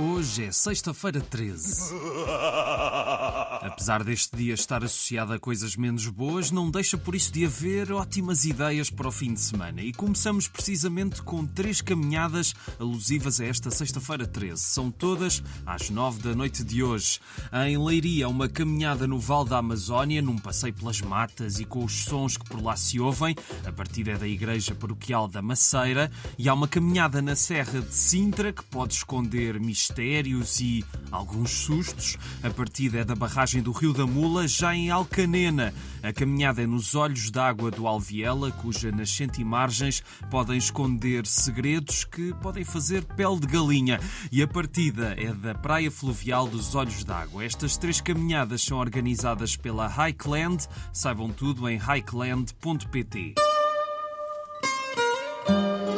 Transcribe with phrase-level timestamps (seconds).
[0.00, 1.92] é sexta-feira 13.
[3.60, 7.90] Apesar deste dia estar associado a coisas menos boas, não deixa por isso de haver
[7.90, 9.82] ótimas ideias para o fim de semana.
[9.82, 14.62] E começamos precisamente com três caminhadas alusivas a esta sexta-feira 13.
[14.62, 17.18] São todas às nove da noite de hoje.
[17.66, 22.04] Em Leiria, uma caminhada no Vale da Amazónia, num passeio pelas matas e com os
[22.04, 23.34] sons que por lá se ouvem.
[23.66, 26.08] A partida é da Igreja Paroquial da Maceira.
[26.38, 29.87] E há uma caminhada na Serra de Sintra que pode esconder mistérios
[30.60, 32.16] e alguns sustos.
[32.42, 35.72] A partida é da barragem do Rio da Mula, já em Alcanena.
[36.02, 42.04] A caminhada é nos olhos d'água do Alviela, cuja nascente e margens podem esconder segredos
[42.04, 44.00] que podem fazer pele de galinha.
[44.30, 47.44] E a partida é da Praia Fluvial dos Olhos d'Água.
[47.44, 50.66] Estas três caminhadas são organizadas pela Highland.
[50.92, 53.47] Saibam tudo em highland.pt.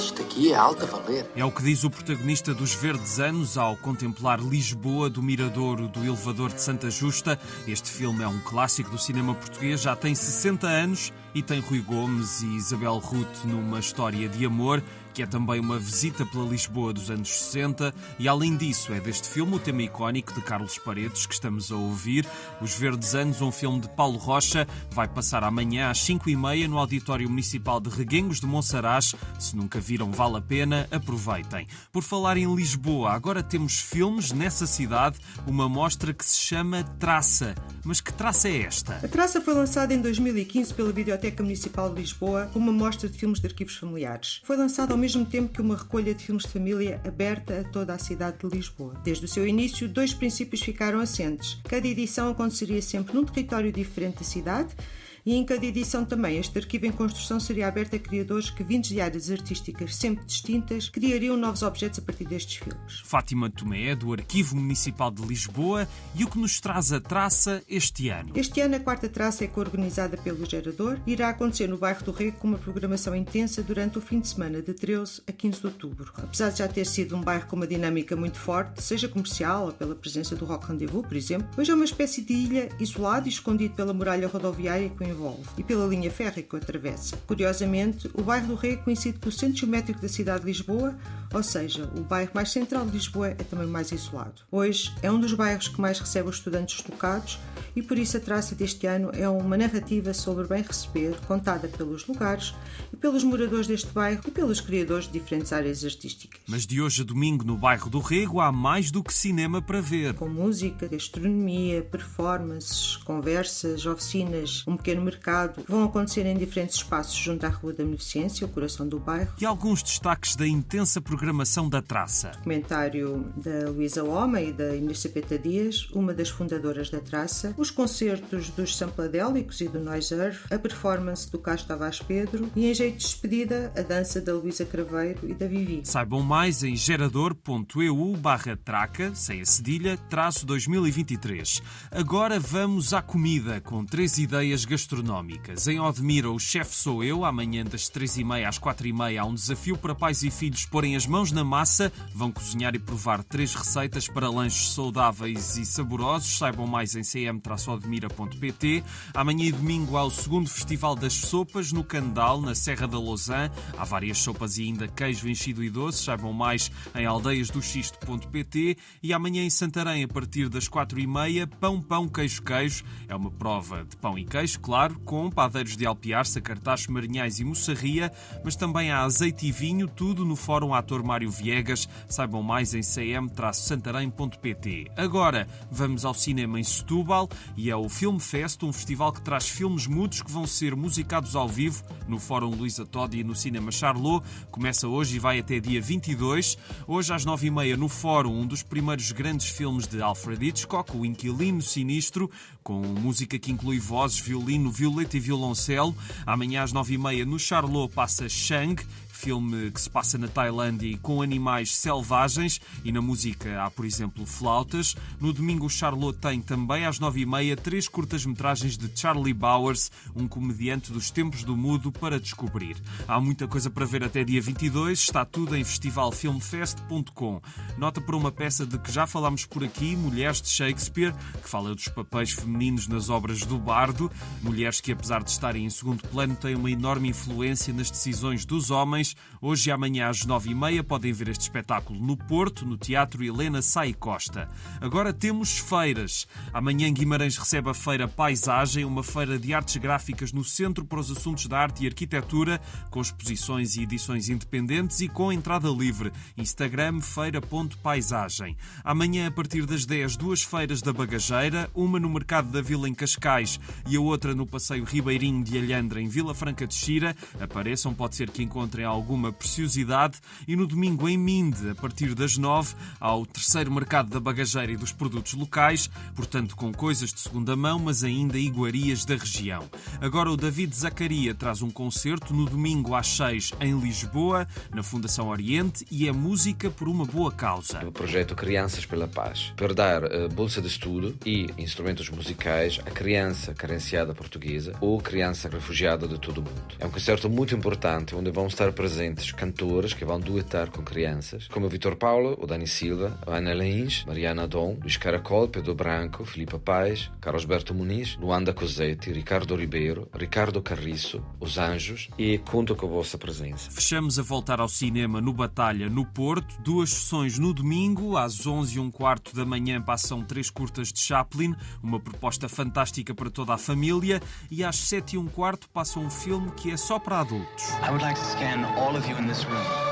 [0.00, 1.30] Isto aqui é alta valer.
[1.36, 6.02] É o que diz o protagonista dos Verdes Anos ao contemplar Lisboa do Miradouro do
[6.02, 7.38] Elevador de Santa Justa.
[7.68, 11.80] Este filme é um clássico do cinema português, já tem 60 anos e tem Rui
[11.80, 14.82] Gomes e Isabel Ruth numa história de amor
[15.12, 19.28] que é também uma visita pela Lisboa dos anos 60 e além disso é deste
[19.28, 22.26] filme o tema icónico de Carlos Paredes que estamos a ouvir,
[22.60, 26.68] Os Verdes Anos, um filme de Paulo Rocha, vai passar amanhã às 5 e meia
[26.68, 29.14] no Auditório Municipal de Reguengos de Monsaraz.
[29.38, 31.66] Se nunca viram, vale a pena, aproveitem.
[31.92, 37.54] Por falar em Lisboa, agora temos filmes nessa cidade, uma mostra que se chama Traça.
[37.84, 38.96] Mas que traça é esta?
[39.02, 43.40] A Traça foi lançada em 2015 pela Biblioteca Municipal de Lisboa uma mostra de filmes
[43.40, 44.40] de arquivos familiares.
[44.44, 47.94] Foi lançada ao mesmo tempo que uma recolha de filmes de família aberta a toda
[47.94, 48.94] a cidade de Lisboa.
[49.02, 51.58] Desde o seu início, dois princípios ficaram assentes.
[51.68, 54.74] Cada edição aconteceria sempre num território diferente da cidade
[55.24, 58.88] e em cada edição também este arquivo em construção seria aberto a criadores que, vindos
[58.88, 63.00] de áreas artísticas sempre distintas, criariam novos objetos a partir destes filmes.
[63.04, 68.08] Fátima Tomé, do Arquivo Municipal de Lisboa, e o que nos traz a traça este
[68.08, 68.32] ano?
[68.34, 72.12] Este ano a quarta traça é coorganizada pelo Gerador e irá acontecer no bairro do
[72.12, 75.66] Rego com uma programação intensa durante o fim de semana de 13 a 15 de
[75.66, 76.12] outubro.
[76.16, 79.72] Apesar de já ter sido um bairro com uma dinâmica muito forte, seja comercial ou
[79.72, 83.30] pela presença do Rock Rendezvous, por exemplo, hoje é uma espécie de ilha isolado e
[83.30, 87.16] escondido pela muralha rodoviária que envolve e pela linha férrea que o atravessa.
[87.26, 90.96] Curiosamente, o bairro do Rego coincide com o centro geométrico da cidade de Lisboa,
[91.32, 94.42] ou seja, o bairro mais central de Lisboa é também mais isolado.
[94.50, 97.38] Hoje é um dos bairros que mais recebe os estudantes deslocados
[97.76, 102.06] e por isso a traça deste ano é uma narrativa sobre bem receber, contada pelos
[102.06, 102.52] lugares
[102.92, 106.40] e pelos moradores deste bairro e pelos criadores de diferentes áreas artísticas.
[106.48, 109.80] Mas de hoje a domingo no bairro do Rego há mais do que cinema para
[109.80, 110.14] ver.
[110.14, 117.46] Com música, gastronomia, performances, conversas, oficinas, um pequeno mercado, vão acontecer em diferentes espaços junto
[117.46, 119.32] à Rua da Beneficência, o coração do bairro.
[119.40, 121.19] E alguns destaques da intensa programação
[121.68, 122.32] da traça.
[122.42, 127.70] Comentário da Luísa Loma e da Inês Sapeta Dias, uma das fundadoras da traça, os
[127.70, 132.74] concertos dos Sampladélicos e do Noise Earth, a performance do Castro Tavares Pedro e, em
[132.74, 135.82] jeito de despedida, a dança da Luísa Craveiro e da Vivi.
[135.84, 141.62] Saibam mais em gerador.eu barra traca, sem a cedilha, traço 2023.
[141.90, 145.68] Agora vamos à comida, com três ideias gastronómicas.
[145.68, 147.26] Em Odmira, o chefe sou eu.
[147.26, 150.30] Amanhã, das três e meia às quatro e meia, há um desafio para pais e
[150.30, 151.92] filhos porem as mãos na massa.
[152.14, 156.38] Vão cozinhar e provar três receitas para lanches saudáveis e saborosos.
[156.38, 158.84] Saibam mais em cm-odmira.pt.
[159.12, 163.50] Amanhã e domingo há o segundo Festival das Sopas, no Candal, na Serra da Lousã.
[163.76, 166.04] Há várias sopas e ainda queijo enchido e doce.
[166.04, 168.76] Saibam mais em aldeiasdoxisto.pt.
[169.02, 172.84] E amanhã em Santarém, a partir das quatro e meia, pão, pão, queijo, queijo.
[173.08, 177.44] É uma prova de pão e queijo, claro, com padeiros de Alpiarça, Cartacho, Marinhais e
[177.44, 178.12] Moçarria,
[178.44, 181.88] mas também há azeite e vinho, tudo no Fórum Ator Mário Viegas.
[182.08, 184.90] Saibam mais em cm-santarém.pt.
[184.96, 189.48] Agora, vamos ao cinema em Setúbal e é o Film Fest, um festival que traz
[189.48, 193.70] filmes mudos que vão ser musicados ao vivo no Fórum Luísa Todd e no Cinema
[193.70, 194.24] Charlot.
[194.50, 196.58] Começa hoje e vai até dia 22.
[196.86, 201.62] Hoje às 9h30 no Fórum, um dos primeiros grandes filmes de Alfred Hitchcock, O Inquilino
[201.62, 202.30] Sinistro,
[202.62, 205.94] com música que inclui vozes, violino, violeta e violoncelo.
[206.26, 208.82] Amanhã às 9h30 no Charlot passa Shang,
[209.20, 213.84] filme que se passa na Tailândia e com animais selvagens e na música há, por
[213.84, 214.96] exemplo, flautas.
[215.20, 220.26] No domingo, Charlotte tem também às nove e meia três curtas-metragens de Charlie Bowers, um
[220.26, 222.78] comediante dos tempos do mudo, para descobrir.
[223.06, 227.42] Há muita coisa para ver até dia 22, está tudo em festivalfilmfest.com.
[227.76, 231.74] Nota para uma peça de que já falámos por aqui, Mulheres de Shakespeare, que fala
[231.74, 236.34] dos papéis femininos nas obras do Bardo, mulheres que, apesar de estarem em segundo plano,
[236.36, 239.09] têm uma enorme influência nas decisões dos homens
[239.40, 243.24] Hoje e amanhã às nove e meia podem ver este espetáculo no Porto, no Teatro
[243.24, 244.48] Helena Sai Costa.
[244.80, 246.26] Agora temos feiras.
[246.52, 251.10] Amanhã Guimarães recebe a Feira Paisagem, uma feira de artes gráficas no Centro para os
[251.10, 252.60] Assuntos da Arte e Arquitetura,
[252.90, 256.12] com exposições e edições independentes e com entrada livre.
[256.36, 258.56] Instagram feira.paisagem.
[258.84, 262.94] Amanhã, a partir das 10, duas feiras da Bagageira, uma no Mercado da Vila em
[262.94, 267.16] Cascais e a outra no Passeio Ribeirinho de Alhandra em Vila Franca de Xira.
[267.40, 270.18] Apareçam, pode ser que encontrem alguma preciosidade.
[270.46, 274.76] E no domingo em Minde, a partir das 9, ao terceiro Mercado da Bagageira e
[274.76, 279.64] dos produtos locais, portanto com coisas de segunda mão, mas ainda iguarias da região.
[280.00, 285.28] Agora o David Zacaria traz um concerto no domingo às 6 em Lisboa, na Fundação
[285.28, 287.82] Oriente, e é música por uma boa causa.
[287.86, 292.90] O projeto Crianças pela Paz, para dar uh, bolsa de estudo e instrumentos musicais a
[292.90, 296.74] criança carenciada portuguesa ou criança refugiada de todo o mundo.
[296.78, 298.89] É um concerto muito importante onde vão estar presentes
[299.36, 304.04] cantores que vão duetar com crianças, como Vitor Paulo, o Dani Silva, a Ana Lins,
[304.04, 310.08] Mariana Dom, Luís Caracol, Pedro Branco, Filipe Paz, Carlos Berto Muniz, Luanda Cosetti, Ricardo Ribeiro,
[310.14, 313.70] Ricardo Carriço, Os Anjos e conto com a vossa presença.
[313.70, 316.60] Fechamos a voltar ao cinema no Batalha, no Porto.
[316.62, 321.00] Duas sessões no domingo, às 11 e um quarto da manhã passam três curtas de
[321.00, 324.20] Chaplin, uma proposta fantástica para toda a família,
[324.50, 327.64] e às 7 e um quarto passa um filme que é só para adultos.
[327.82, 329.90] I would like to scan all of you in this room.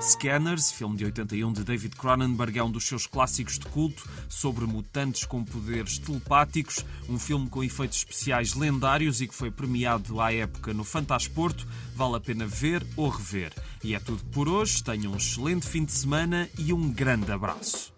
[0.00, 4.66] Scanners, filme de 81 de David Cronenberg, é um dos seus clássicos de culto sobre
[4.66, 10.32] mutantes com poderes telepáticos, um filme com efeitos especiais lendários e que foi premiado à
[10.32, 11.66] época no Fantasporto.
[11.94, 13.52] Vale a pena ver ou rever.
[13.84, 14.82] E é tudo por hoje.
[14.82, 17.92] Tenham um excelente fim de semana e um grande abraço.